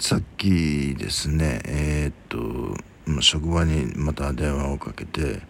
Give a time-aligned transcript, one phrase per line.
[0.00, 2.76] さっきですねえー、っと
[3.22, 5.40] 職場にまた電話をかけて、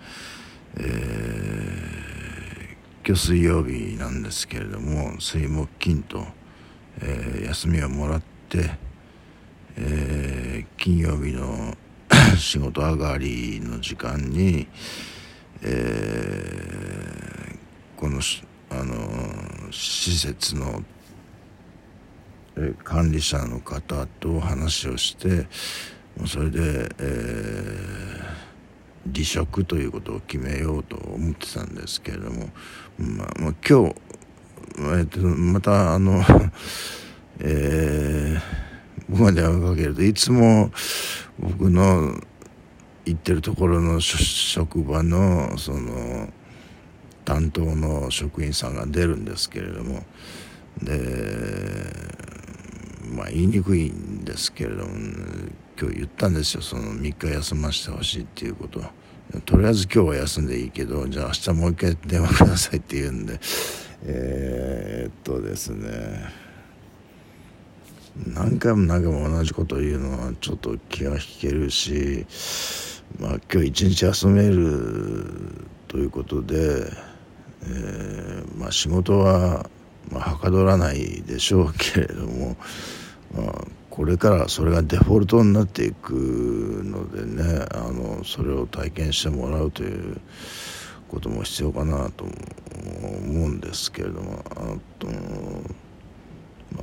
[0.77, 6.27] えー、今日水曜日なんですけれども水木金と、
[7.01, 8.71] えー、休みをもらって、
[9.77, 11.75] え、金曜日の
[12.37, 14.69] 仕事上がりの時間に、
[15.63, 18.21] えー、この
[18.71, 20.85] あの施設の
[22.85, 25.47] 管理者の方と話をして
[26.27, 32.49] それで、えー、離職ということを決めようと思ってたんですけれども、
[32.99, 33.95] まあ、まあ、今日、
[34.79, 36.23] えー、またあの
[37.41, 40.73] えー、僕が電話かけるといつも
[41.39, 42.21] 僕の
[43.05, 46.33] 行ってるところの職場のその
[47.25, 50.03] 担当の職員さんが出るんですけれども
[50.83, 52.28] で
[53.09, 54.93] まあ言いにくいんですけれども、
[55.81, 56.63] 今日言ったんですよ。
[56.63, 58.83] その3日休ませてほしいっていうこと。
[59.45, 63.39] とりあえず今日は休んでいいけどじゃあ明日もう一回電話くださいって言うんで。
[64.05, 66.49] えー、っとですね。
[68.27, 72.27] 何回も何回も同じこと言うのはちょっと気が引けるし
[73.21, 76.91] まあ今日一日休めるということで、
[77.63, 79.71] えー、まあ仕事は
[80.11, 82.57] まあ、はかどらないでしょうけれども、
[83.35, 86.13] まあ、これからそれがデフォルトになっていく
[86.85, 90.21] のでねあのそれを体験してもらうという
[91.09, 92.33] ことも必要かなと思
[93.47, 94.55] うんですけれどもあ
[95.01, 95.09] と,、
[96.77, 96.83] ま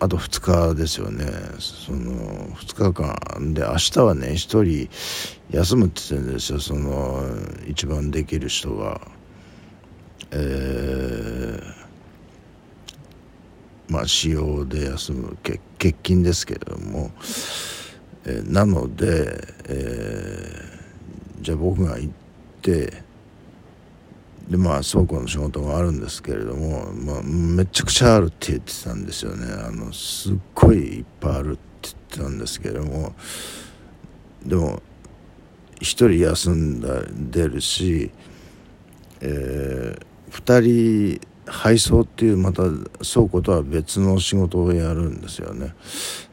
[0.00, 1.26] あ、あと2日ですよね
[1.58, 2.12] その
[2.56, 4.88] 2日間で明日はね1人
[5.50, 7.22] 休むって言ってるんですよその
[7.68, 9.00] 一番できる人が。
[10.30, 11.83] えー
[13.94, 15.60] まあ、使用で休む欠
[16.02, 17.12] 勤ですけれども、
[18.24, 22.12] えー、なので、えー、じゃあ僕が行っ
[22.60, 23.04] て
[24.48, 29.46] でまあ倉庫の仕事があるんですけれども、まあ、めちゃくちゃあるって言ってたんですよね。
[29.64, 33.14] あのすっごいいっぱいあるって言ってたんですけれども
[34.44, 34.82] でも
[35.80, 38.10] 一人休んだ出るし、
[39.20, 45.74] えー、2人配送っていうまた倉庫とは別の仕事をやるんですよね。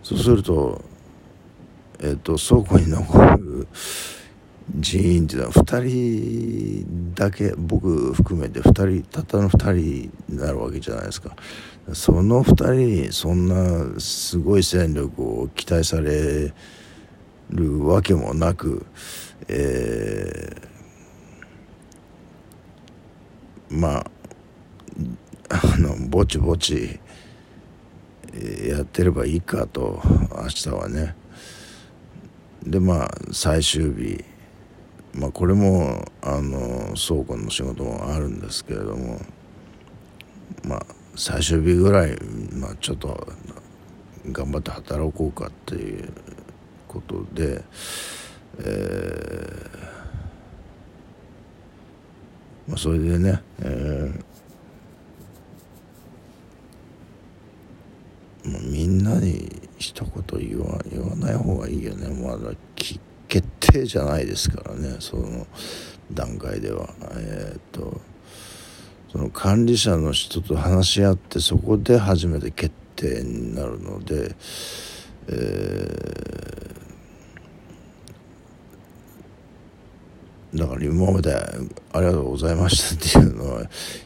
[0.04, 0.82] そうすると
[2.00, 3.68] え、ー、と倉庫に残る
[4.76, 11.36] 人員っていうのは2人だけ僕含めて2人たったの2人になるわけじゃないですか。
[11.94, 16.54] その2人にそんなすごい戦力を期待され
[17.50, 18.86] るわけもなく
[19.48, 24.12] えー、まあ
[26.22, 27.00] ぼちぼち
[28.68, 30.00] やってればいいかと
[30.36, 31.16] 明日はね。
[32.62, 34.24] でまあ最終日。
[35.16, 39.20] まあこれもあの倉庫の仕事もあるんですけれども。
[40.64, 42.16] まあ最終日ぐらい、
[42.54, 43.28] まあ、ちょっと
[44.32, 46.14] 頑張って働こうかっていう
[46.88, 47.64] ことで、
[48.60, 49.80] えー
[52.68, 54.32] まあ、それでね、えー
[58.46, 59.50] もうみんなに
[59.82, 62.08] 一言言わ言わない方がいいよね。
[62.10, 64.98] まだ決定じゃないですからね。
[65.00, 65.48] その
[66.14, 66.88] 段階では。
[67.18, 68.00] えー、っと
[69.12, 74.36] その管理者の人と話し合ってそこで初めて決定になるので、
[75.28, 83.64] えー、だから今までありがとうございましたっていうのは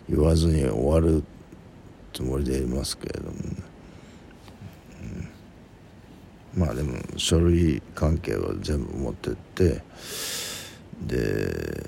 [0.10, 1.24] 言わずに終わる
[2.14, 3.75] つもりでいますけれどもね。
[6.56, 9.84] まあでも書類関係は全部持ってって
[11.02, 11.86] で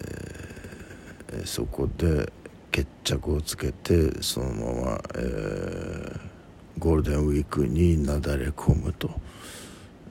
[1.45, 2.31] そこで
[2.71, 6.19] 決着をつけてそのまま、えー、
[6.79, 9.09] ゴールデンウィークになだれ込むと、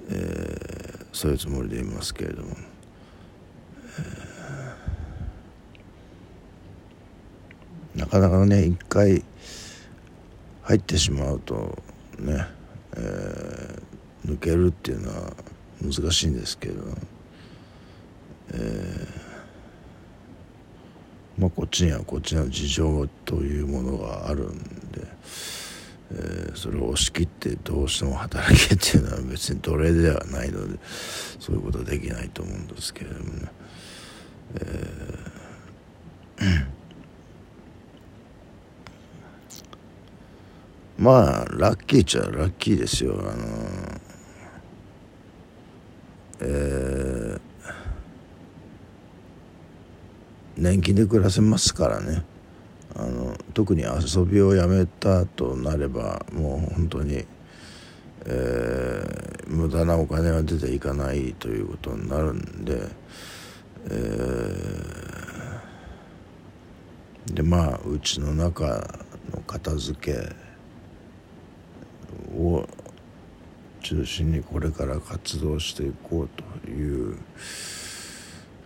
[0.08, 2.56] えー、そういうつもりでいますけれども、
[7.94, 9.22] えー、なかなかね一回
[10.62, 11.76] 入ってしまうと
[12.18, 12.46] ね、
[12.96, 13.85] えー
[14.26, 15.32] 抜けるっていうのは
[15.80, 16.82] 難しいんですけど、
[18.52, 24.58] えー、まあこっちにはこっちの事情というものがあるん
[24.90, 25.06] で、
[26.10, 30.78] えー、それを押し切ってどうしても働けっていうのは別に奴隷ではないので
[31.38, 33.48] そういうことはできないと思うんですけれどもね。
[34.54, 35.36] えー
[40.98, 43.85] まあラッキーっちゃラッキーですよあの
[46.40, 47.40] えー、
[50.56, 52.24] 年金で暮らせますからね。
[52.98, 57.26] あの特に遊びをやめたとなればもう本当に、
[58.24, 62.88] えー、無駄なお金は出ていかないということになるんで、
[63.84, 68.66] えー、でまあうちの中
[69.30, 70.34] の片付け
[72.34, 72.66] を
[73.86, 76.28] 中心にこれから活動していこう
[76.64, 77.16] という、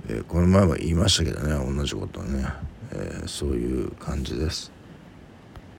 [0.08, 2.46] えー、この前は言いましたけどね同じことね。
[2.92, 4.72] えー、そういう感じです。